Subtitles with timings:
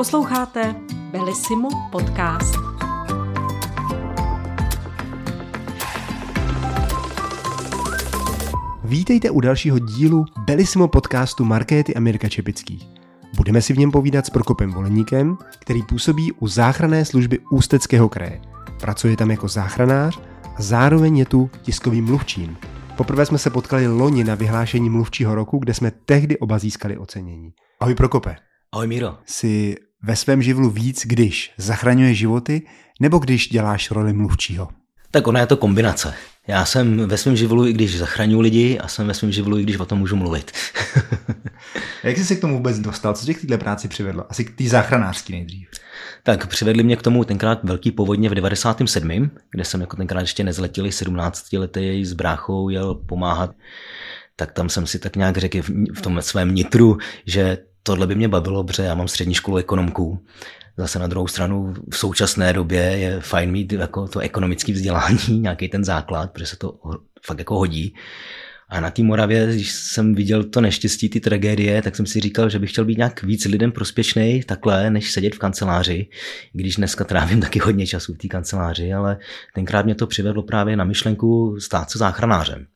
[0.00, 0.74] Posloucháte
[1.12, 2.54] Belissimo podcast.
[8.84, 12.86] Vítejte u dalšího dílu Belissimo podcastu Markéty a Mirka Čepických.
[13.36, 18.40] Budeme si v něm povídat s Prokopem Voleníkem, který působí u záchranné služby Ústeckého kraje.
[18.80, 20.20] Pracuje tam jako záchranář
[20.56, 22.56] a zároveň je tu tiskovým mluvčím.
[22.96, 27.52] Poprvé jsme se potkali loni na vyhlášení mluvčího roku, kde jsme tehdy oba získali ocenění.
[27.80, 28.36] Ahoj Prokope.
[28.72, 29.18] Ahoj Míro.
[29.26, 32.62] Jsi ve svém živlu víc, když zachraňuješ životy,
[33.00, 34.68] nebo když děláš roli mluvčího?
[35.10, 36.14] Tak ona je to kombinace.
[36.46, 39.62] Já jsem ve svém živlu, i když zachraňuji lidi, a jsem ve svém živlu, i
[39.62, 40.52] když o tom můžu mluvit.
[42.04, 43.14] Jak jsi se k tomu vůbec dostal?
[43.14, 44.24] Co tě k této práci přivedlo?
[44.30, 45.68] Asi k té záchranářské nejdřív.
[46.22, 50.44] Tak přivedli mě k tomu tenkrát velký povodně v 97., kde jsem jako tenkrát ještě
[50.44, 53.50] nezletilý 17 letý s bráchou jel pomáhat.
[54.36, 55.62] Tak tam jsem si tak nějak řekl
[55.94, 60.24] v tom svém nitru, že tohle by mě bavilo, protože já mám střední školu ekonomku.
[60.76, 65.68] Zase na druhou stranu v současné době je fajn mít jako to ekonomické vzdělání, nějaký
[65.68, 66.78] ten základ, protože se to
[67.26, 67.94] fakt jako hodí.
[68.68, 72.50] A na té Moravě, když jsem viděl to neštěstí, ty tragédie, tak jsem si říkal,
[72.50, 76.06] že bych chtěl být nějak víc lidem prospěšný takhle, než sedět v kanceláři.
[76.52, 79.18] Když dneska trávím taky hodně času v té kanceláři, ale
[79.54, 82.66] tenkrát mě to přivedlo právě na myšlenku stát se záchranářem.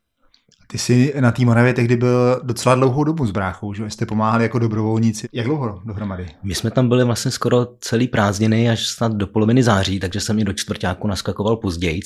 [0.67, 4.43] Ty jsi na té Moravě tehdy byl docela dlouhou dobu s bráchou, že jste pomáhali
[4.43, 5.29] jako dobrovolníci.
[5.33, 6.27] Jak dlouho dohromady?
[6.43, 10.37] My jsme tam byli vlastně skoro celý prázdniny až snad do poloviny září, takže jsem
[10.37, 12.01] mi do čtvrtáku naskakoval později.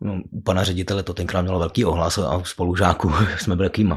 [0.00, 3.90] No, u pana ředitele to tenkrát mělo velký ohlas a spolužáků jsme byli takový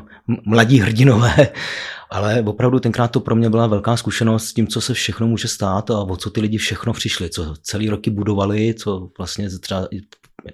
[0.46, 1.48] mladí hrdinové,
[2.10, 5.48] ale opravdu tenkrát to pro mě byla velká zkušenost s tím, co se všechno může
[5.48, 9.88] stát a o co ty lidi všechno přišli, co celý roky budovali, co vlastně třeba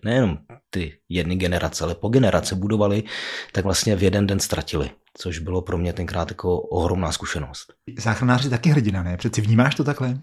[0.04, 0.38] nejenom
[0.70, 3.03] ty jedny generace, ale po generace budovali,
[3.52, 7.73] tak vlastně v jeden den ztratili což bylo pro mě tenkrát jako ohromná zkušenost.
[7.98, 9.17] Záchranáři taky hrdina, ne?
[9.17, 10.20] Přeci vnímáš to takhle?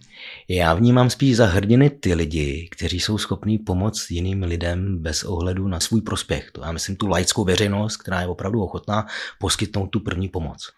[0.48, 5.69] Já vnímám spíš za hrdiny ty lidi, kteří jsou schopní pomoct jiným lidem bez ohledu
[5.69, 6.50] na svůj prospěch.
[6.50, 9.06] To já myslím tu laickou veřejnost, která je opravdu ochotná
[9.38, 10.72] poskytnout tu první pomoc.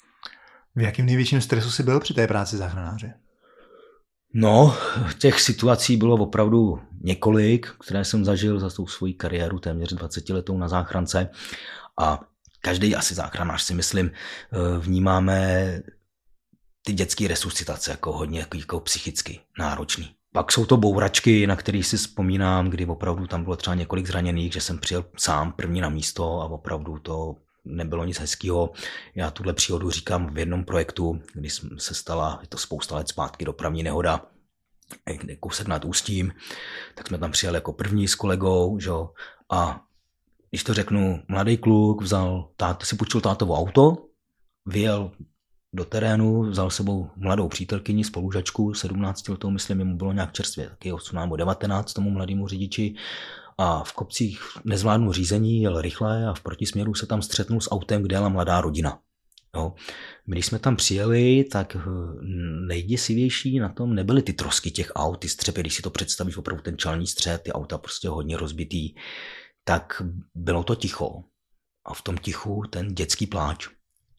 [0.77, 3.15] V jakém největším stresu jsi byl při té práci záchranáře?
[4.35, 4.77] No,
[5.19, 10.59] těch situací bylo opravdu několik, které jsem zažil za tou svoji kariéru téměř 20 letou
[10.59, 11.31] na záchrance
[12.01, 12.21] a
[12.61, 15.81] každý asi záchranář si myslím, eh, vnímáme
[16.83, 20.15] ty dětské resuscitace jako hodně jako, jako psychicky náročný.
[20.33, 24.53] Pak jsou to bouračky, na které si vzpomínám, kdy opravdu tam bylo třeba několik zraněných,
[24.53, 27.37] že jsem přijel sám první na místo a opravdu to
[27.69, 28.71] nebylo nic hezkého.
[29.15, 33.45] Já tuhle příhodu říkám v jednom projektu, kdy se stala, je to spousta let zpátky,
[33.45, 34.27] dopravní nehoda,
[35.41, 36.33] kousek nad Ústím,
[36.95, 38.91] tak jsme tam přijeli jako první s kolegou, že?
[39.51, 39.81] a
[40.51, 43.97] když to řeknu, mladý kluk vzal, tát, si půjčil tátovo auto,
[44.67, 45.11] vyjel
[45.73, 50.93] do terénu, vzal sebou mladou přítelkyni, spolužačku, 17 letou, myslím, mu bylo nějak čerstvě, taky
[50.93, 52.95] 18 nebo 19 tomu mladému řidiči
[53.59, 58.03] a v kopcích nezvládnu řízení, jel rychle a v protisměru se tam střetnul s autem,
[58.03, 59.01] kde jela mladá rodina.
[59.57, 59.75] Jo.
[60.27, 65.29] Když jsme tam přijeli, tak hm, nejděsivější na tom nebyly ty trosky těch aut, ty
[65.29, 68.95] střepy, když si to představíš, opravdu ten čelní střed, ty auta prostě hodně rozbitý,
[69.65, 70.03] tak
[70.35, 71.25] bylo to ticho.
[71.85, 73.69] A v tom tichu ten dětský pláč.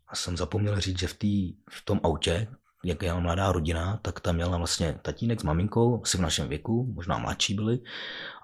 [0.07, 2.47] A jsem zapomněl říct, že v, tý, v tom autě,
[2.84, 6.91] jak jela mladá rodina, tak tam měla vlastně tatínek s maminkou, asi v našem věku,
[6.95, 7.79] možná mladší byli,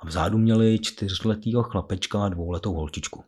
[0.02, 3.24] a vzadu měli čtyřletýho chlapečka a dvouletou holčičku.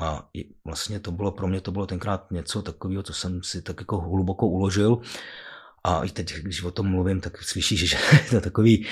[0.00, 0.28] A
[0.64, 4.00] vlastně to bylo pro mě, to bylo tenkrát něco takového, co jsem si tak jako
[4.00, 4.98] hluboko uložil.
[5.84, 7.96] A i teď, když o tom mluvím, tak slyšíš, že
[8.30, 8.86] to je takový,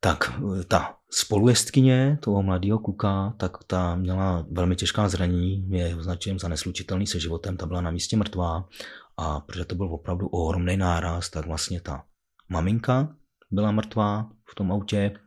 [0.00, 0.32] tak
[0.68, 7.06] ta spolujestkyně toho mladého kluka, tak ta měla velmi těžká zranění, je označujem za neslučitelný
[7.06, 8.68] se životem, ta byla na místě mrtvá
[9.16, 12.04] a protože to byl opravdu ohromný náraz, tak vlastně ta
[12.48, 13.16] maminka
[13.50, 15.18] byla mrtvá v tom autě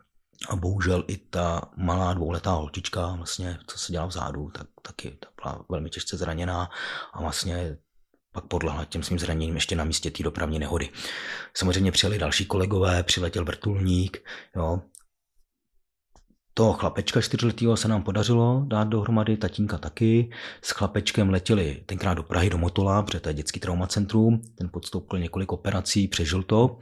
[0.50, 5.28] a bohužel i ta malá dvouletá holčička, vlastně, co se dělá vzadu, tak taky ta
[5.44, 6.70] byla velmi těžce zraněná
[7.14, 7.78] a vlastně
[8.34, 10.90] pak podlehla těm svým zraněním ještě na místě té dopravní nehody.
[11.54, 14.18] Samozřejmě přijeli další kolegové, přiletěl vrtulník,
[14.56, 14.82] jo,
[16.60, 20.30] toho chlapečka čtyřletého se nám podařilo dát dohromady, tatínka taky.
[20.62, 24.42] S chlapečkem letěli tenkrát do Prahy, do Motola, protože to je dětský traumacentrum.
[24.56, 26.78] Ten podstoupil několik operací, přežil to.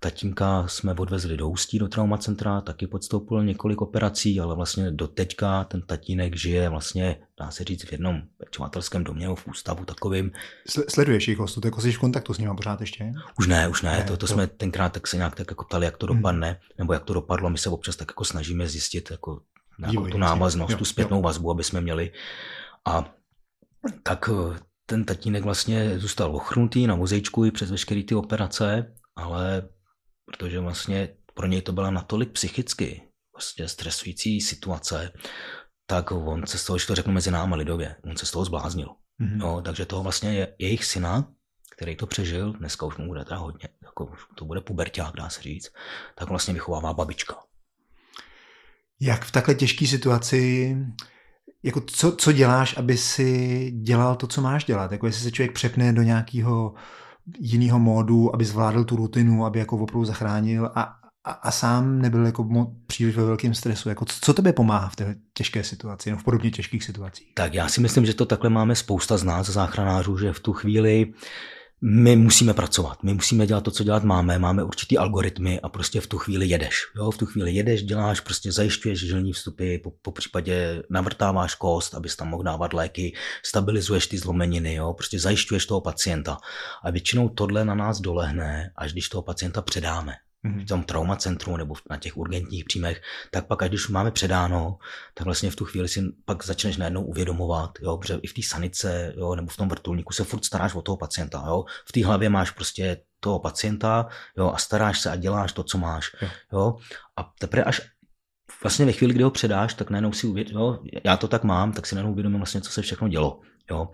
[0.00, 5.64] Tatínka jsme odvezli do Ústí, do traumacentra, taky podstoupil několik operací, ale vlastně do teďka
[5.64, 10.30] ten tatínek žije vlastně, dá se říct, v jednom pečovatelském domě, v ústavu takovým.
[10.88, 13.12] Sleduješ jich ostup, jako jsi v kontaktu s nimi pořád ještě?
[13.38, 15.64] Už ne, už ne, ne to, to, to, jsme tenkrát tak se nějak tak jako
[15.64, 16.56] ptali, jak to dopadne, hmm.
[16.78, 17.50] nebo jak to dopadlo.
[17.50, 19.42] My se občas tak jako snažíme zjistit, jako,
[19.80, 21.22] jako tu návaznost, jo, tu zpětnou jo.
[21.22, 22.12] vazbu, aby jsme měli.
[22.84, 23.14] A
[24.02, 29.68] tak eh, ten tatínek vlastně zůstal ochrnutý na vozejčku i přes veškeré ty operace, ale
[30.24, 33.02] protože vlastně pro něj to byla natolik psychicky
[33.34, 35.12] vlastně stresující situace,
[35.86, 38.44] tak on se z toho, že to řeknu mezi náma lidově, on se z toho
[38.44, 38.88] zbláznil.
[38.88, 39.36] Mm-hmm.
[39.36, 41.32] No, takže toho vlastně je jejich syna,
[41.76, 45.42] který to přežil, dneska už mu bude teda hodně, jako to bude puberták, dá se
[45.42, 45.72] říct,
[46.14, 47.36] tak vlastně vychovává babička.
[49.00, 50.76] Jak v takhle těžké situaci,
[51.62, 54.92] jako co, co děláš, aby si dělal to, co máš dělat?
[54.92, 56.74] Jako jestli se člověk přepne do nějakého
[57.38, 60.94] jiného módu, aby zvládl tu rutinu, aby jako opravdu zachránil a,
[61.24, 63.88] a, a sám nebyl jako příliš ve velkém stresu.
[63.88, 67.34] Jako co, tebe pomáhá v té těžké situaci, no v podobně těžkých situacích?
[67.34, 70.52] Tak já si myslím, že to takhle máme spousta z nás, záchranářů, že v tu
[70.52, 71.12] chvíli
[71.82, 76.00] my musíme pracovat, my musíme dělat to, co dělat máme, máme určitý algoritmy a prostě
[76.00, 76.86] v tu chvíli jedeš.
[76.96, 77.10] Jo?
[77.10, 82.16] V tu chvíli jedeš, děláš, prostě zajišťuješ žilní vstupy, po, po případě navrtáváš kost, abys
[82.16, 84.92] tam mohl dávat léky, stabilizuješ ty zlomeniny, jo?
[84.92, 86.36] prostě zajišťuješ toho pacienta.
[86.84, 90.12] A většinou tohle na nás dolehne, až když toho pacienta předáme
[90.44, 94.78] v tom traumacentru nebo na těch urgentních příjmech, tak pak, když máme předáno,
[95.14, 98.42] tak vlastně v tu chvíli si pak začneš najednou uvědomovat, jo, protože i v té
[98.42, 101.44] sanice jo, nebo v tom vrtulníku se furt staráš o toho pacienta.
[101.46, 101.64] Jo.
[101.88, 104.06] V té hlavě máš prostě toho pacienta
[104.36, 106.16] jo, a staráš se a děláš to, co máš.
[106.22, 106.28] Jo.
[106.52, 106.76] Jo.
[107.16, 107.80] A teprve až
[108.62, 111.72] vlastně ve chvíli, kdy ho předáš, tak najednou si uvědomím, jo, já to tak mám,
[111.72, 113.40] tak si najednou uvědomím vlastně, co se všechno dělo.
[113.70, 113.88] Jo.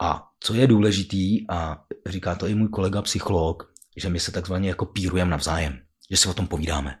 [0.00, 4.68] A co je důležitý, a říká to i můj kolega psycholog, že my se takzvaně
[4.68, 5.78] jako pírujeme navzájem,
[6.10, 6.94] že si o tom povídáme.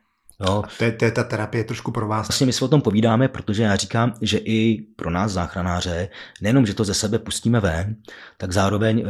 [0.46, 0.62] Jo.
[0.78, 2.28] To, je, to je ta terapie trošku pro vás.
[2.28, 6.08] Vlastně my si o tom povídáme, protože já říkám, že i pro nás záchranáře,
[6.40, 7.96] nejenom, že to ze sebe pustíme ven,
[8.38, 9.04] tak zároveň e,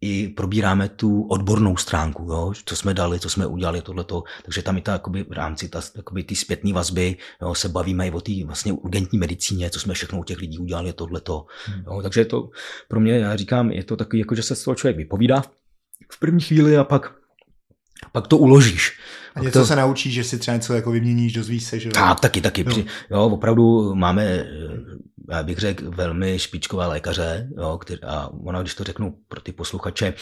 [0.00, 4.22] i probíráme tu odbornou stránku, jo, co jsme dali, co jsme udělali, tohleto.
[4.42, 8.06] Takže tam i ta, jakoby, v rámci ta, jakoby, ty zpětné vazby jo, se bavíme
[8.06, 11.46] i o té vlastně urgentní medicíně, co jsme všechno u těch lidí udělali, tohleto.
[11.66, 11.84] Hmm.
[11.86, 12.50] Jo, takže to
[12.88, 15.42] pro mě, já říkám, je to takový, jako že se z toho člověk vypovídá,
[16.12, 17.14] v první chvíli a pak,
[18.12, 18.98] pak to uložíš.
[19.34, 19.66] A něco to...
[19.66, 22.64] se naučíš, že si třeba něco jako vyměníš, dozvíš se, že Tak, taky, taky.
[22.66, 22.84] Jo.
[23.10, 24.46] jo, opravdu máme,
[25.30, 29.52] já bych řekl, velmi špičkové lékaře, jo, který, a ono, když to řeknu pro ty
[29.52, 30.14] posluchače,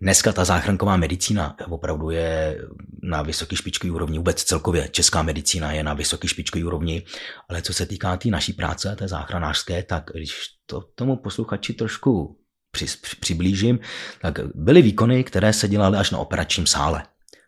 [0.00, 2.58] Dneska ta záchranková medicína opravdu je
[3.02, 7.02] na vysoké špičkové úrovni, vůbec celkově česká medicína je na vysoké špičkové úrovni,
[7.48, 10.32] ale co se týká té tý naší práce, té záchranářské, tak když
[10.66, 12.38] to tomu posluchači trošku
[12.70, 13.78] při, při, přiblížím,
[14.20, 17.02] tak byly výkony, které se dělaly až na operačním sále.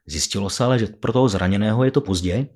[0.07, 2.47] Zjistilo se ale, že pro toho zraněného je to pozdě,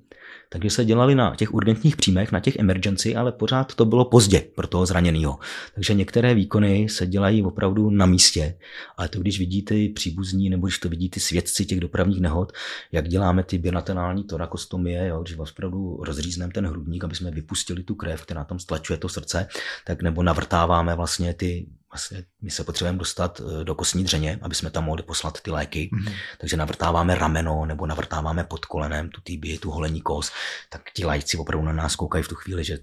[0.49, 4.43] takže se dělali na těch urgentních příjmech, na těch emergency, ale pořád to bylo pozdě
[4.55, 5.39] pro toho zraněného.
[5.75, 8.57] Takže některé výkony se dělají opravdu na místě,
[8.97, 12.51] ale to když vidíte příbuzní nebo když to vidíte svědci těch dopravních nehod,
[12.91, 17.95] jak děláme ty bilaterální torakostomie, jo, když opravdu rozřízneme ten hrudník, aby jsme vypustili tu
[17.95, 19.47] krev, která tam stlačuje to srdce,
[19.85, 24.55] tak nebo navrtáváme vlastně ty vlastně my se potřebujeme dostat eh, do kostní dřeně, aby
[24.55, 25.89] jsme tam mohli poslat ty léky.
[25.93, 26.13] Mm-hmm.
[26.37, 30.33] Takže navrtáváme rameno nebo navrtáváme pod kolenem tu týby, tu holení kost,
[30.69, 32.79] tak ti lajci opravdu na nás koukají v tu chvíli, že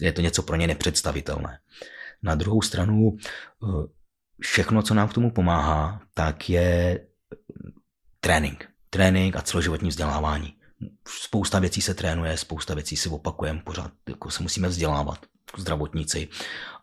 [0.00, 1.58] je to něco pro ně nepředstavitelné.
[2.22, 3.66] Na druhou stranu eh,
[4.40, 7.00] všechno, co nám k tomu pomáhá, tak je
[8.20, 8.68] trénink.
[8.90, 10.54] Trénink a celoživotní vzdělávání.
[11.08, 16.28] Spousta věcí se trénuje, spousta věcí si opakujeme, pořád jako se musíme vzdělávat zdravotníci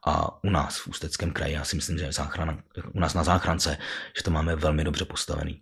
[0.07, 2.57] a u nás v Ústeckém kraji, já si myslím, že záchrana,
[2.93, 3.77] u nás na záchrance,
[4.17, 5.61] že to máme velmi dobře postavený.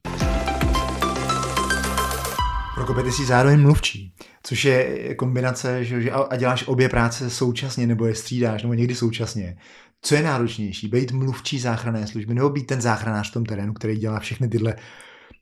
[2.75, 8.05] Prokope, ty jsi zároveň mluvčí, což je kombinace, že, a děláš obě práce současně, nebo
[8.05, 9.57] je střídáš, nebo někdy současně.
[10.01, 13.97] Co je náročnější, být mluvčí záchranné služby, nebo být ten záchranář v tom terénu, který
[13.97, 14.75] dělá všechny tyhle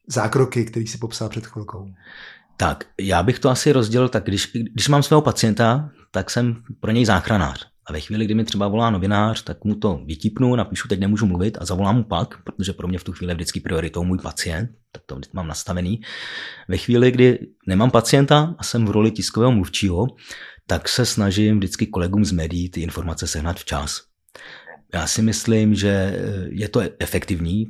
[0.08, 1.94] zákroky, který si popsal před chvilkou?
[2.58, 6.92] Tak, já bych to asi rozdělil tak, když, když mám svého pacienta, tak jsem pro
[6.92, 7.68] něj záchranář.
[7.88, 11.26] A ve chvíli, kdy mi třeba volá novinář, tak mu to vytipnu, napíšu, teď nemůžu
[11.26, 14.18] mluvit a zavolám mu pak, protože pro mě v tu chvíli je vždycky prioritou můj
[14.18, 16.02] pacient, tak to mám nastavený.
[16.68, 20.08] Ve chvíli, kdy nemám pacienta a jsem v roli tiskového mluvčího,
[20.68, 24.02] tak se snažím vždycky kolegům z médií ty informace sehnat včas.
[24.94, 26.20] Já si myslím, že
[26.50, 27.66] je to efektivní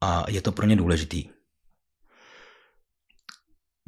[0.00, 1.24] a je to pro ně důležitý.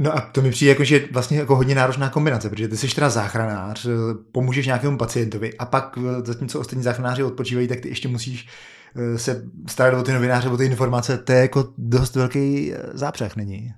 [0.03, 2.95] No a to mi přijde jako, že vlastně jako hodně náročná kombinace, protože ty jsi
[2.95, 3.87] teda záchranář,
[4.33, 8.49] pomůžeš nějakému pacientovi a pak eh, zatímco ostatní záchranáři odpočívají, tak ty ještě musíš
[8.97, 12.79] eh, se starat o ty novináře, o ty informace, to je jako dost velký eh,
[12.95, 13.73] zápřeh, není?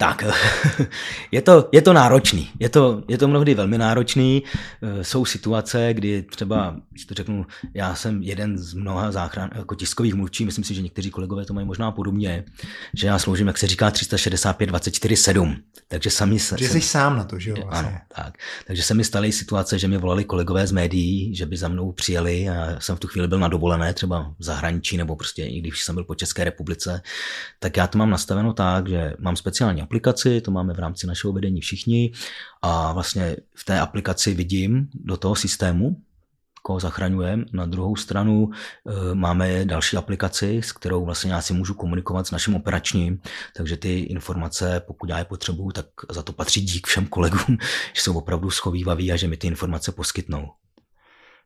[0.00, 0.24] Tak,
[1.32, 2.50] je to, je to náročný.
[2.58, 4.42] Je to, je to mnohdy velmi náročný.
[4.82, 9.74] Eh, jsou situace, kdy třeba, když to řeknu, já jsem jeden z mnoha záchran, jako
[9.74, 12.44] tiskových mluvčí, myslím si, že někteří kolegové to mají možná podobně,
[12.94, 15.56] že já sloužím, jak se říká, 365 24 7.
[15.88, 16.56] Takže sami se...
[16.58, 17.56] Že jsi sám na to, že jo?
[17.64, 17.88] Vlastně.
[17.88, 18.34] Ano, tak.
[18.66, 21.92] Takže se mi staly situace, že mi volali kolegové z médií, že by za mnou
[21.92, 25.44] přijeli a já jsem v tu chvíli byl na dovolené, třeba v zahraničí, nebo prostě
[25.44, 27.02] i když jsem byl po České republice,
[27.58, 31.32] tak já to mám nastaveno tak, že mám speciální aplikaci, to máme v rámci našeho
[31.32, 32.12] vedení všichni
[32.62, 35.96] a vlastně v té aplikaci vidím do toho systému,
[36.62, 37.44] koho zachraňujeme.
[37.52, 42.30] Na druhou stranu e, máme další aplikaci, s kterou vlastně já si můžu komunikovat s
[42.30, 43.18] naším operačním,
[43.56, 47.58] takže ty informace, pokud já je potřebuju, tak za to patří dík všem kolegům,
[47.94, 50.48] že jsou opravdu schovývaví a že mi ty informace poskytnou.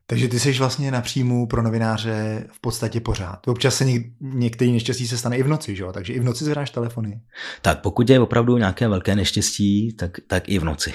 [0.07, 3.47] Takže ty jsi vlastně na příjmu pro novináře v podstatě pořád.
[3.47, 5.83] Občas se něk- některý neštěstí se stane i v noci, že?
[5.93, 7.21] Takže i v noci zvedáš telefony.
[7.61, 10.93] Tak pokud je opravdu nějaké velké neštěstí, tak, tak i v noci.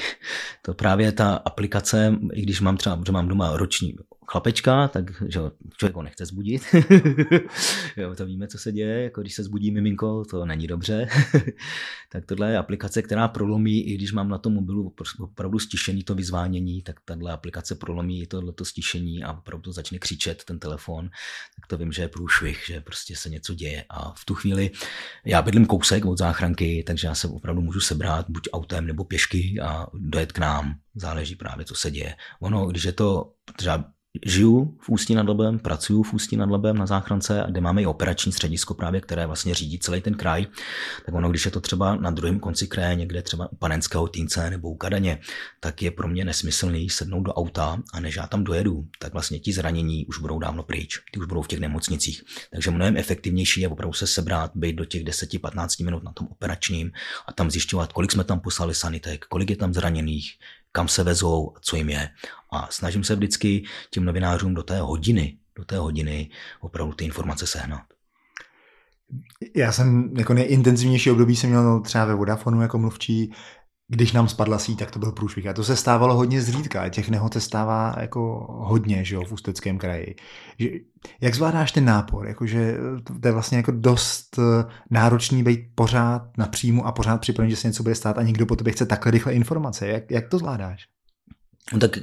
[0.63, 3.93] To právě ta aplikace, i když mám třeba, že mám doma roční
[4.31, 5.41] chlapečka, tak že
[5.77, 6.63] člověk ho nechce zbudit.
[7.97, 11.09] jo, to víme, co se děje, jako když se zbudí miminko, to není dobře.
[12.13, 16.15] tak tohle je aplikace, která prolomí, i když mám na tom mobilu opravdu stišený to
[16.15, 21.11] vyzvánění, tak tahle aplikace prolomí tohleto stišení a opravdu začne křičet ten telefon,
[21.57, 23.85] tak to vím, že je průšvih, že prostě se něco děje.
[23.91, 24.71] A v tu chvíli
[25.25, 29.57] já bydlím kousek od záchranky, takže já se opravdu můžu sebrat buď autem nebo pěšky
[29.63, 30.75] a dojet k nám.
[30.95, 32.15] Záleží právě, co se děje.
[32.41, 33.85] Ono, když je to třeba
[34.27, 37.87] žiju v Ústí nad Labem, pracuju v Ústí nad Labem na záchrance, kde máme i
[37.87, 40.47] operační středisko právě, které vlastně řídí celý ten kraj,
[41.07, 44.51] tak ono, když je to třeba na druhém konci kraje, někde třeba u Panenského Týnce
[44.51, 45.19] nebo u Kadaně,
[45.61, 49.39] tak je pro mě nesmyslný sednout do auta a než já tam dojedu, tak vlastně
[49.39, 52.23] ti zranění už budou dávno pryč, ty už budou v těch nemocnicích.
[52.53, 56.93] Takže mnohem efektivnější je opravdu se sebrat, být do těch 10-15 minut na tom operačním
[57.27, 60.33] a tam zjišťovat, kolik jsme tam poslali sanitek, kolik je tam zraněných,
[60.73, 62.09] kam se vezou, co jim je.
[62.53, 67.47] A snažím se vždycky těm novinářům do té hodiny, do té hodiny opravdu ty informace
[67.47, 67.83] sehnat.
[69.57, 73.33] Já jsem jako nejintenzivnější období jsem měl třeba ve Vodafonu jako mluvčí,
[73.93, 75.47] když nám spadla síť, tak to byl průšvih.
[75.47, 76.89] A to se stávalo hodně zřídka.
[76.89, 80.15] Těch nehod se stává jako hodně že jo, v Ústeckém kraji.
[80.59, 80.69] Že,
[81.21, 82.27] jak zvládáš ten nápor?
[82.27, 82.77] Jakože
[83.21, 87.57] to je vlastně jako dost eh, náročný být pořád na příjmu a pořád připravený, že
[87.57, 89.87] se něco bude stát a někdo po tobě chce takhle rychle informace.
[89.87, 90.87] Jak, jak to zvládáš?
[91.73, 91.99] No tak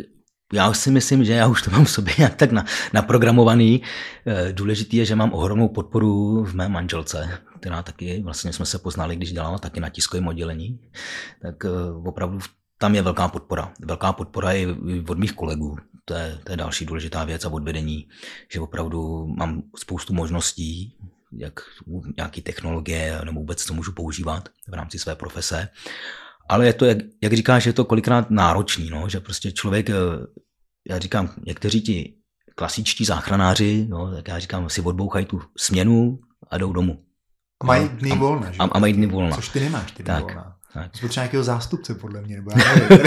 [0.54, 3.82] já si myslím, že já už to mám v sobě nějak tak na, naprogramovaný.
[4.25, 8.80] Eh, důležitý je, že mám ohromnou podporu v mé manželce, která taky, vlastně jsme se
[8.80, 10.80] poznali, když dělala taky na tiskovém oddělení,
[11.42, 11.70] tak eh,
[12.06, 12.39] opravdu
[12.77, 13.74] tam je velká podpora.
[13.80, 14.68] Velká podpora i
[15.10, 15.77] od mých kolegů.
[16.06, 18.08] To je, to je další důležitá věc a odvedení,
[18.51, 20.96] že opravdu mám spoustu možností,
[21.32, 21.60] jak
[22.18, 25.70] nějaké technologie nebo vůbec co můžu používat v rámci své profese.
[26.50, 29.94] Ale je to, jak, jak říkáš, je to kolikrát náročný, no, že prostě člověk, eh,
[30.89, 32.13] já říkám, někteří ti
[32.56, 37.04] klasičtí záchranáři, no, tak já říkám, si odbouchají tu směnu a jdou domů.
[37.62, 38.58] A mají dny volna, že?
[38.60, 39.36] A, a mají dny volna.
[39.36, 40.58] Což ty nemáš, ty dny tak, volna.
[40.74, 40.96] Tak.
[40.96, 43.00] Jsi potřeba nějakého zástupce, podle mě, nebo já nevím.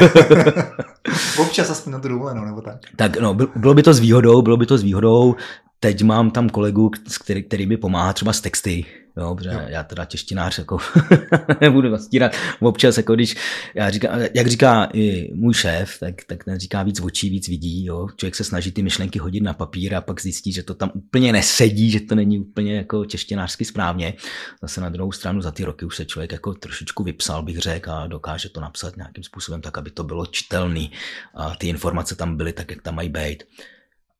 [1.40, 2.76] Občas aspoň na to dovolenou, nebo tak.
[2.97, 5.37] Tak no, bylo by to s výhodou, bylo by to s výhodou.
[5.80, 6.90] Teď mám tam kolegu,
[7.25, 8.85] který, který mi pomáhá třeba s texty,
[9.20, 9.60] Jo, protože jo.
[9.66, 10.78] já teda těštinář jako
[11.60, 12.32] nebudu nastírat.
[12.60, 13.36] Občas, jako když,
[13.74, 17.84] já říká, jak říká i můj šéf, tak, tak ten říká víc očí, víc vidí.
[17.84, 18.08] Jo.
[18.16, 21.32] Člověk se snaží ty myšlenky hodit na papír a pak zjistí, že to tam úplně
[21.32, 24.14] nesedí, že to není úplně jako těštinářsky správně.
[24.62, 27.90] Zase na druhou stranu za ty roky už se člověk jako trošičku vypsal, bych řekl,
[27.90, 30.92] a dokáže to napsat nějakým způsobem tak, aby to bylo čitelný
[31.34, 33.44] a ty informace tam byly tak, jak tam mají být.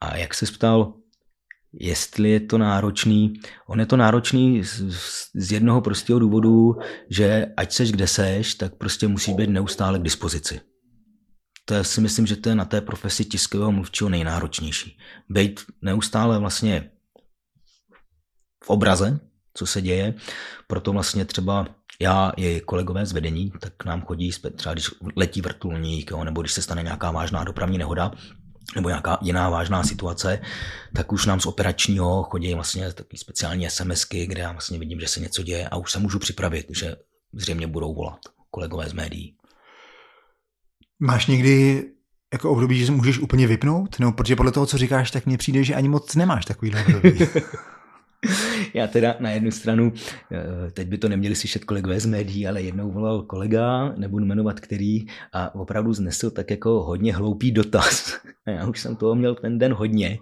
[0.01, 0.93] A jak se ptal,
[1.73, 3.41] jestli je to náročný.
[3.67, 4.83] On je to náročný z,
[5.35, 6.77] z jednoho prostého důvodu,
[7.11, 10.61] že ať seš kde seš, tak prostě musí být neustále k dispozici.
[11.65, 14.99] To je, si myslím, že to je na té profesi tiskového mluvčího nejnáročnější.
[15.29, 16.91] Být neustále vlastně
[18.65, 19.21] v obraze,
[19.55, 20.15] co se děje,
[20.67, 21.67] proto vlastně třeba
[22.01, 26.41] já i kolegové z vedení, tak k nám chodí, třeba když letí vrtulník, jo, nebo
[26.41, 28.13] když se stane nějaká vážná dopravní nehoda,
[28.75, 30.41] nebo nějaká jiná vážná situace,
[30.95, 35.09] tak už nám z operačního chodí vlastně taky speciální SMSky, kde já vlastně vidím, že
[35.09, 36.97] se něco děje a už se můžu připravit, že
[37.33, 39.35] zřejmě budou volat kolegové z médií.
[41.01, 41.85] Máš někdy
[42.33, 43.99] jako období, že můžeš úplně vypnout?
[43.99, 47.19] Nebo protože podle toho, co říkáš, tak mně přijde, že ani moc nemáš takový období.
[48.75, 49.93] Já teda na jednu stranu,
[50.33, 54.61] eh, teď by to neměli slyšet kolegové z médií, ale jednou volal kolega, nebudu jmenovat
[54.61, 58.21] který, a opravdu znesl tak jako hodně hloupý dotaz.
[58.47, 60.19] A já už jsem toho měl ten den hodně,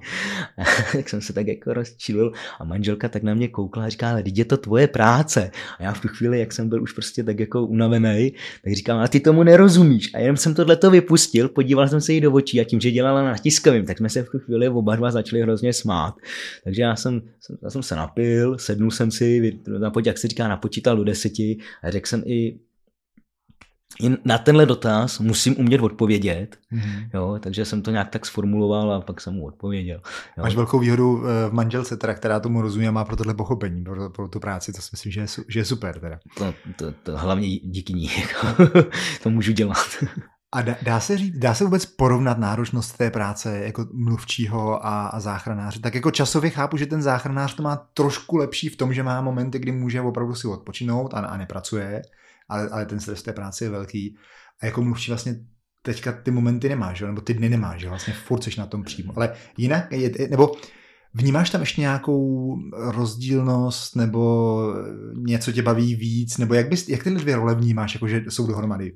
[0.93, 4.23] tak jsem se tak jako rozčilil a manželka tak na mě koukla a říká, ale
[4.27, 5.51] je to tvoje práce.
[5.79, 8.33] A já v tu chvíli, jak jsem byl už prostě tak jako unavený,
[8.65, 10.15] tak říkám, a ty tomu nerozumíš.
[10.15, 12.91] A jenom jsem tohle to vypustil, podíval jsem se jí do očí a tím, že
[12.91, 16.15] dělala na tiskovým, tak jsme se v tu chvíli oba dva začali hrozně smát.
[16.65, 17.23] Takže já jsem,
[17.63, 19.59] já jsem se napil, sednul jsem si,
[20.07, 22.59] jak se říká, napočítal do deseti a řekl jsem i
[24.25, 27.11] na tenhle dotaz musím umět odpovědět, mm-hmm.
[27.15, 30.01] jo, takže jsem to nějak tak sformuloval a pak jsem mu odpověděl.
[30.37, 30.43] Jo.
[30.43, 33.85] Máš velkou výhodu eh, v manželce, teda, která tomu rozumí a má pro tohle pochopení,
[33.85, 36.01] pro, pro tu práci, to si myslím, že je, že je super.
[36.01, 36.19] Teda.
[36.39, 38.11] To, to, to hlavně díky ní,
[39.23, 40.05] to můžu dělat.
[40.53, 45.07] A dá, dá se říct, dá se vůbec porovnat náročnost té práce jako mluvčího a,
[45.07, 45.81] a záchranáře?
[45.81, 49.21] Tak jako časově chápu, že ten záchranář to má trošku lepší v tom, že má
[49.21, 52.03] momenty, kdy může opravdu si odpočinout a, a nepracuje,
[52.49, 54.17] ale, ale ten stres té práce je velký.
[54.63, 55.35] A jako mluvčí vlastně
[55.83, 59.13] teďka ty momenty nemáš, nebo ty dny nemáš, vlastně furt jsi na tom přímo.
[59.17, 60.53] Ale jinak, je, nebo
[61.15, 64.63] Vnímáš tam ještě nějakou rozdílnost nebo
[65.15, 66.39] něco tě baví víc?
[66.39, 68.93] Nebo jak, bys, jak tyhle dvě role vnímáš, jako že jsou dohromady?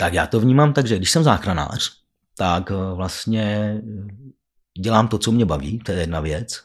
[0.00, 1.92] Tak já to vnímám tak, že když jsem záchranář,
[2.36, 6.64] tak eh, vlastně eh, dělám to, co mě baví, to je jedna věc.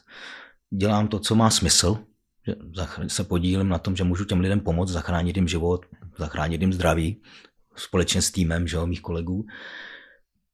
[0.70, 1.98] Dělám to, co má smysl,
[2.46, 2.56] že
[3.06, 5.86] se podílím na tom, že můžu těm lidem pomoct, zachránit jim život,
[6.18, 7.22] zachránit jim zdraví,
[7.76, 9.46] společně s týmem že, mých kolegů.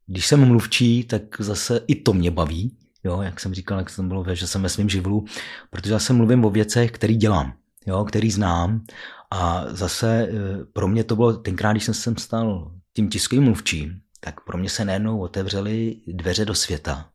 [0.06, 4.08] Když jsem mluvčí, tak zase i to mě baví, jo, jak jsem říkal, jak jsem
[4.08, 5.24] bylo, že jsem ve svém živlu,
[5.70, 7.54] protože já se mluvím o věcech, který dělám,
[7.86, 8.84] jo, který znám
[9.30, 14.00] a zase eh, pro mě to bylo tenkrát, když jsem se stal tím tiskovým mluvčím,
[14.20, 17.08] tak pro mě se najednou otevřely dveře do světa,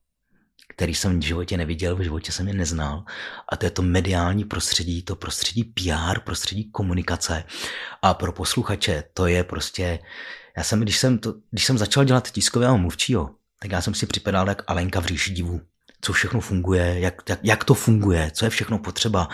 [0.76, 3.04] který jsem v životě neviděl, v životě jsem je neznal.
[3.52, 7.44] A to je to mediální prostředí, to prostředí PR, prostředí komunikace.
[8.02, 10.00] A pro posluchače to je prostě,
[10.58, 14.06] já jsem, když jsem, to, když jsem začal dělat tiskového mluvčího, tak já jsem si
[14.06, 15.62] připadal jak Alenka v říši divu
[16.08, 19.28] co všechno funguje, jak, jak, jak to funguje, co je všechno potřeba.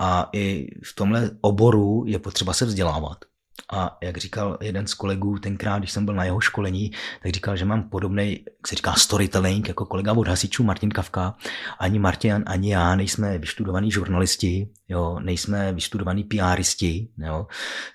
[0.00, 3.31] A i v tomhle oboru je potřeba se vzdělávat.
[3.72, 6.90] A jak říkal jeden z kolegů tenkrát, když jsem byl na jeho školení,
[7.22, 11.34] tak říkal, že mám podobný, jak se říká, storytelling jako kolega od hasičů Martin Kavka.
[11.78, 17.46] Ani Martin, ani já nejsme vyštudovaní žurnalisti, jo, nejsme vystudovaní PRisti, jo.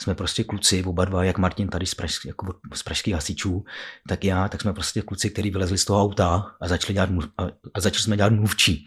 [0.02, 3.64] Jsme prostě kluci, oba dva, jak Martin tady z, praž, jako z pražských hasičů,
[4.10, 7.44] tak já, tak jsme prostě kluci, kteří vylezli z toho auta a začali, dělat, a,
[7.74, 8.86] a začali jsme dělat mluvčí.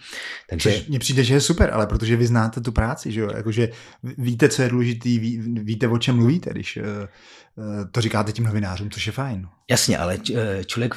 [0.49, 0.85] Takže...
[0.89, 3.71] Mně přijde, že je super, ale protože vy znáte tu práci, že jo, jakože
[4.03, 6.79] víte, co je důležitý, ví, víte, o čem mluvíte, товарищ
[7.93, 9.49] to říkáte tím novinářům, což je fajn.
[9.71, 10.95] Jasně, ale eh, člověk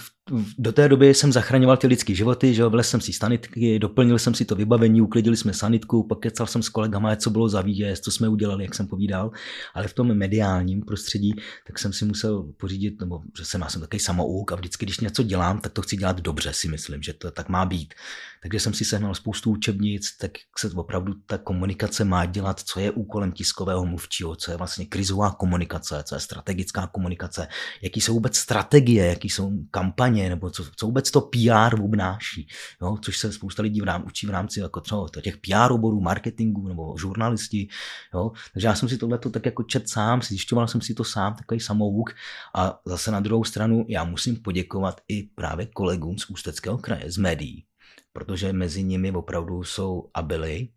[0.58, 4.34] do té doby jsem zachraňoval ty lidské životy, že vlez jsem si sanitky, doplnil jsem
[4.34, 8.04] si to vybavení, uklidili jsme sanitku, pak kecal jsem s kolegama, co bylo za výjezd,
[8.04, 9.32] co jsme udělali, jak jsem povídal,
[9.73, 11.34] ale v tom mediálním prostředí,
[11.67, 14.99] tak jsem si musel pořídit, nebo že jsem, já jsem takový samouk a vždycky, když
[14.99, 17.93] něco dělám, tak to chci dělat dobře, si myslím, že to tak má být.
[18.41, 22.91] Takže jsem si sehnal spoustu učebnic, tak se opravdu ta komunikace má dělat, co je
[22.91, 26.19] úkolem tiskového mluvčího, co je vlastně krizová komunikace, co je
[26.53, 27.47] strategická komunikace,
[27.81, 32.47] jaký jsou vůbec strategie, jaký jsou kampaně, nebo co, co vůbec to PR obnáší,
[32.81, 32.97] jo?
[33.01, 36.67] což se spousta lidí v rám, učí v rámci jako třeba těch PR oborů, marketingu
[36.67, 37.67] nebo žurnalisti.
[38.13, 38.31] Jo?
[38.53, 41.59] Takže já jsem si tohle tak jako čet sám, zjišťoval jsem si to sám, takový
[41.59, 42.15] samouk.
[42.55, 47.17] A zase na druhou stranu já musím poděkovat i právě kolegům z Ústeckého kraje, z
[47.17, 47.65] médií,
[48.13, 50.67] protože mezi nimi opravdu jsou a byli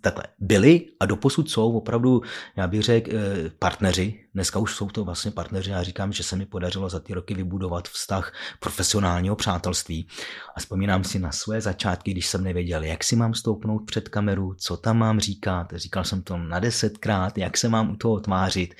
[0.00, 2.22] takhle, byli a doposud jsou opravdu,
[2.56, 4.20] já bych řekl, eh, partneři.
[4.34, 5.70] Dneska už jsou to vlastně partneři.
[5.70, 10.08] Já říkám, že se mi podařilo za ty roky vybudovat vztah profesionálního přátelství.
[10.56, 14.54] A vzpomínám si na své začátky, když jsem nevěděl, jak si mám stoupnout před kameru,
[14.54, 15.66] co tam mám říkat.
[15.74, 18.74] Říkal jsem to na desetkrát, jak se mám u toho tvářit.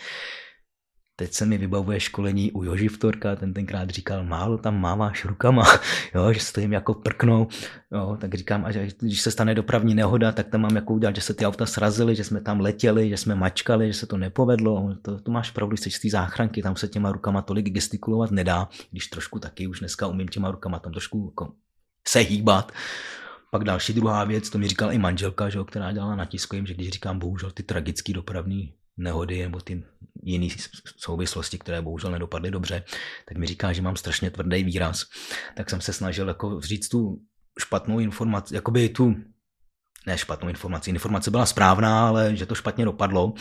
[1.18, 5.64] Teď se mi vybavuje školení u Joži Vtorka, ten tenkrát říkal, málo tam máváš rukama,
[6.14, 7.48] jo, že stojím jako prknou,
[7.92, 8.68] jo, tak říkám, a
[9.00, 12.16] když se stane dopravní nehoda, tak tam mám jako udělat, že se ty auta srazily,
[12.16, 15.76] že jsme tam letěli, že jsme mačkali, že se to nepovedlo, to, to máš pravdu,
[15.76, 19.80] jsi z té záchranky, tam se těma rukama tolik gestikulovat nedá, když trošku taky už
[19.80, 21.52] dneska umím těma rukama tam trošku jako
[22.08, 22.72] se hýbat.
[23.50, 26.74] Pak další druhá věc, to mi říkala i manželka, že, která dělala na tiskovým, že
[26.74, 29.84] když říkám bohužel ty tragické dopravní nehody nebo ty
[30.22, 30.54] jiné
[30.96, 32.84] souvislosti, které bohužel nedopadly dobře,
[33.28, 35.04] tak mi říká, že mám strašně tvrdý výraz.
[35.56, 37.18] Tak jsem se snažil jako říct tu
[37.60, 39.14] špatnou informaci, jakoby tu,
[40.06, 43.34] ne špatnou informaci, informace byla správná, ale že to špatně dopadlo,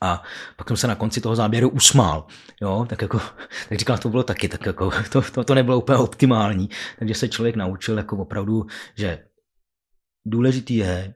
[0.00, 0.22] a
[0.56, 2.26] pak jsem se na konci toho záběru usmál,
[2.62, 3.20] jo, tak jako,
[3.68, 7.28] tak říkal, to bylo taky, tak jako, to, to, to nebylo úplně optimální, takže se
[7.28, 8.66] člověk naučil jako opravdu,
[8.96, 9.24] že
[10.26, 11.14] důležitý je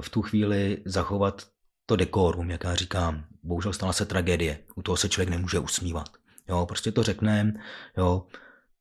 [0.00, 1.46] v tu chvíli zachovat
[1.86, 3.24] to dekorum, jak já říkám.
[3.42, 6.08] Bohužel stala se tragédie, u toho se člověk nemůže usmívat.
[6.48, 7.52] Jo, prostě to řekneme,
[7.98, 8.26] jo,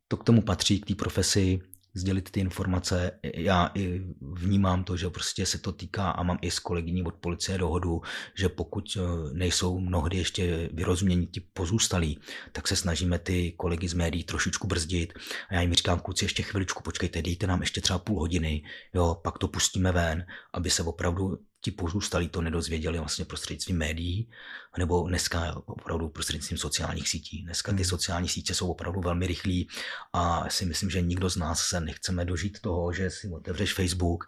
[0.08, 1.60] to k tomu patří, k té profesi,
[1.96, 3.12] sdělit ty informace.
[3.24, 7.15] Já i vnímám to, že prostě se to týká a mám i s kolegyní od
[7.15, 8.02] policie dohodu,
[8.36, 9.02] že pokud eh,
[9.34, 12.20] nejsou mnohdy ještě vyrozumění ti pozůstalí,
[12.52, 15.13] tak se snažíme ty kolegy z médií trošičku brzdit.
[15.50, 18.63] A já jim říkám, kluci, ještě chviličku, počkejte, dejte nám ještě třeba půl hodiny,
[18.94, 24.30] jo, pak to pustíme ven, aby se opravdu ti pozůstalí to nedozvěděli vlastně prostřednictvím médií,
[24.78, 27.43] nebo dneska opravdu prostřednictvím sociálních sítí.
[27.43, 27.86] Dneska ty hmm.
[27.86, 29.67] sociální sítě jsou opravdu velmi rychlí
[30.13, 34.23] a si myslím, že nikdo z nás se nechceme dožít toho, že si otevřeš Facebook,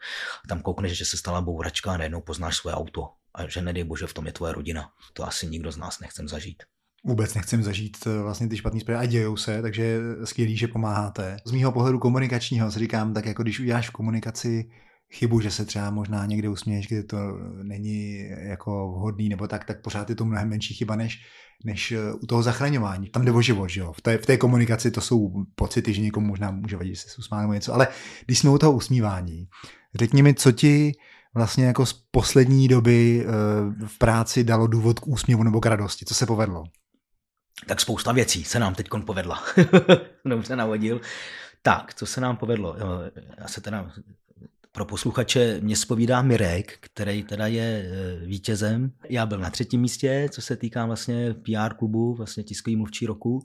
[0.49, 4.07] tam koukneš, že se stala bouračka a najednou poznáš své auto a že nedej bože
[4.07, 4.89] v tom je tvoje rodina.
[5.13, 6.63] To asi nikdo z nás nechcem zažít.
[7.05, 11.37] Vůbec nechcem zažít eh, vlastně ty špatné zprávy a dějou se, takže skvělý, že pomáháte.
[11.45, 14.69] Z mýho pohledu komunikačního si říkám, tak jako když uděláš v komunikaci
[15.13, 17.17] chybu, že se třeba možná někde usměješ, kde to
[17.63, 21.19] není jako vhodný nebo tak, tak pořád je to mnohem menší chyba než,
[21.65, 23.09] než eh, u toho zachraňování.
[23.09, 23.93] Tam jde o život, že jo.
[23.93, 27.15] V té, v té komunikaci to jsou pocity, že někomu možná může vadit, že se
[27.19, 27.87] usmá nebo něco, ale
[28.25, 29.47] když jsme u toho usmívání,
[29.95, 30.91] řekni mi, co ti
[31.35, 33.31] vlastně jako z poslední doby eh,
[33.87, 36.63] v práci dalo důvod k úsměvu nebo k radosti, co se povedlo?
[37.65, 39.43] Tak spousta věcí se nám teď povedla.
[40.25, 41.01] Dobře navodil.
[41.61, 42.75] Tak, co se nám povedlo?
[43.37, 43.91] Já se teda
[44.77, 48.91] pro posluchače mě spovídá Mirek, který teda je e, vítězem.
[49.09, 53.43] Já byl na třetím místě, co se týká vlastně PR klubu, vlastně tiskový mluvčí roku.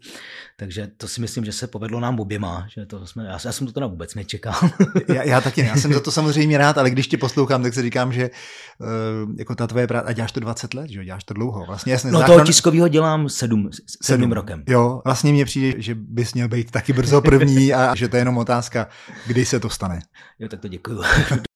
[0.56, 2.66] Takže to si myslím, že se povedlo nám oběma.
[2.74, 4.54] Že to jsme, já, já jsem to teda vůbec nečekal.
[5.08, 7.74] já, já taky ne, já jsem za to samozřejmě rád, ale když tě poslouchám, tak
[7.74, 8.30] si říkám, že
[8.80, 11.64] uh, jako ta tvoje práce, a děláš to 20 let, že děláš to dlouho.
[11.66, 12.36] Vlastně jasně, no záchran...
[12.36, 13.70] toho tiskového dělám sedm,
[14.02, 14.64] sedm rokem.
[14.68, 18.20] Jo, vlastně mně přijde, že bys měl být taky brzo první a že to je
[18.20, 18.88] jenom otázka,
[19.26, 20.00] kdy se to stane.
[20.38, 21.02] Jo, tak to děkuju.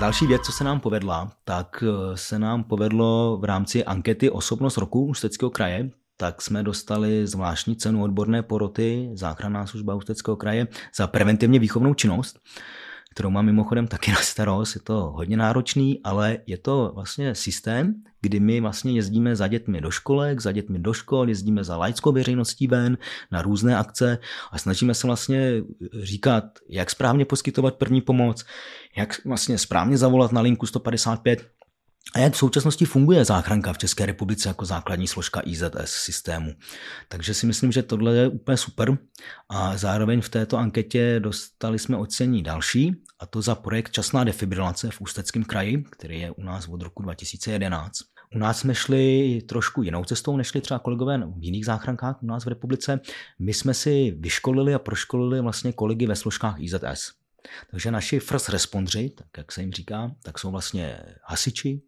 [0.00, 4.76] Další věc, co se nám povedla, tak eh, se nám povedlo v rámci ankety Osobnost
[4.76, 11.06] roku Ústeckého kraje, tak jsme dostali zvláštní cenu odborné poroty záchranná služba Ústeckého kraje za
[11.06, 12.38] preventivně výchovnou činnost
[13.14, 14.74] kterou mám mimochodem taky na starost.
[14.74, 19.80] Je to hodně náročný, ale je to vlastně systém, kdy my vlastně jezdíme za dětmi
[19.80, 22.98] do školek, za dětmi do škol, jezdíme za laickou veřejností ven
[23.30, 24.18] na různé akce
[24.52, 25.52] a snažíme se vlastně
[26.02, 28.44] říkat, jak správně poskytovat první pomoc,
[28.96, 31.50] jak vlastně správně zavolat na linku 155,
[32.14, 36.54] a jak v současnosti funguje záchranka v České republice jako základní složka IZS systému.
[37.08, 38.98] Takže si myslím, že tohle je úplně super.
[39.48, 44.90] A zároveň v této anketě dostali jsme ocení další, a to za projekt Časná defibrilace
[44.90, 47.92] v Ústeckém kraji, který je u nás od roku 2011.
[48.34, 52.26] U nás jsme šli trošku jinou cestou, než šli třeba kolegové v jiných záchrankách u
[52.26, 53.00] nás v republice.
[53.38, 57.12] My jsme si vyškolili a proškolili vlastně kolegy ve složkách IZS.
[57.70, 61.82] Takže naši first respondři, tak jak se jim říká, tak jsou vlastně hasiči,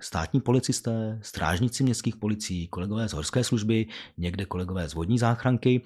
[0.00, 3.86] státní policisté, strážníci městských policií, kolegové z horské služby,
[4.18, 5.82] někde kolegové z vodní záchranky.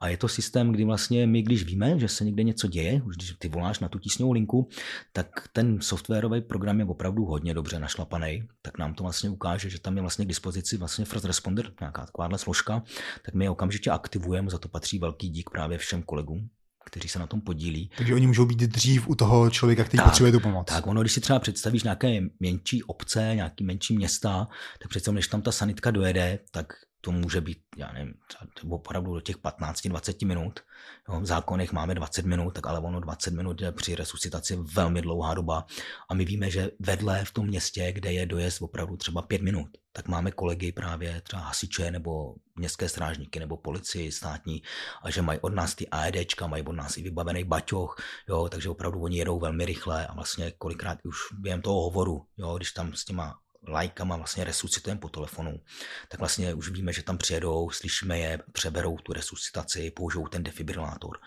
[0.00, 3.16] A je to systém, kdy vlastně my, když víme, že se někde něco děje, už
[3.16, 4.68] když ty voláš na tu tísňovou linku,
[5.12, 9.80] tak ten softwarový program je opravdu hodně dobře našlapaný, tak nám to vlastně ukáže, že
[9.80, 12.82] tam je vlastně k dispozici vlastně first responder, nějaká takováhle složka,
[13.24, 16.48] tak my je okamžitě aktivujeme, za to patří velký dík právě všem kolegům,
[16.86, 17.90] kteří se na tom podílí.
[17.96, 20.66] Takže oni můžou být dřív u toho člověka, který tak, potřebuje tu pomoc.
[20.66, 25.28] Tak ono, když si třeba představíš nějaké menší obce, nějaké menší města, tak přece než
[25.28, 26.72] tam ta sanitka dojede, tak
[27.06, 28.14] to může být, já nevím,
[28.54, 30.60] třeba opravdu do těch 15-20 minut.
[31.08, 35.02] Jo, v zákonech máme 20 minut, tak ale ono 20 minut je při resuscitaci velmi
[35.02, 35.66] dlouhá doba.
[36.10, 39.68] A my víme, že vedle v tom městě, kde je dojezd opravdu třeba 5 minut,
[39.92, 44.62] tak máme kolegy právě třeba hasiče nebo městské strážníky nebo policii státní
[45.02, 47.96] a že mají od nás ty AEDčka, mají od nás i vybavený baťoch,
[48.28, 52.56] jo, takže opravdu oni jedou velmi rychle a vlastně kolikrát už během toho hovoru, jo,
[52.56, 55.60] když tam s těma lajkama vlastně resuscitujeme po telefonu,
[56.08, 61.18] tak vlastně už víme, že tam přijedou, slyšíme je, přeberou tu resuscitaci, použijou ten defibrilátor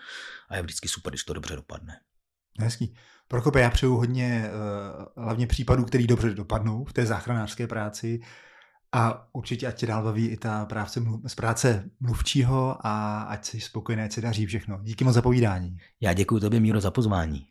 [0.48, 2.00] a je vždycky super, když to dobře dopadne.
[2.60, 2.94] Hezký.
[3.28, 4.50] Prokope, já přeju hodně
[5.16, 8.20] uh, hlavně případů, který dobře dopadnou v té záchranářské práci
[8.92, 13.60] a určitě ať tě dál baví i ta práce, z práce mluvčího a ať jsi
[13.60, 14.78] spokojený, ať se daří všechno.
[14.82, 15.76] Díky moc za povídání.
[16.00, 17.46] Já děkuji tobě, Míro, za pozvání.